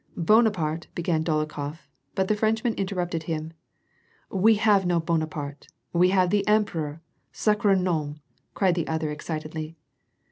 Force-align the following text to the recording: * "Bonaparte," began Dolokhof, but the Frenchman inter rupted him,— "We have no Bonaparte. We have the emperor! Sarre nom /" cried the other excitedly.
* 0.09 0.17
"Bonaparte," 0.17 0.87
began 0.95 1.23
Dolokhof, 1.23 1.87
but 2.15 2.27
the 2.27 2.33
Frenchman 2.35 2.73
inter 2.73 2.95
rupted 2.95 3.21
him,— 3.25 3.53
"We 4.45 4.55
have 4.55 4.83
no 4.83 4.99
Bonaparte. 4.99 5.67
We 5.93 6.09
have 6.09 6.31
the 6.31 6.43
emperor! 6.47 7.03
Sarre 7.31 7.75
nom 7.75 8.19
/" 8.35 8.39
cried 8.55 8.73
the 8.73 8.87
other 8.87 9.11
excitedly. 9.11 9.75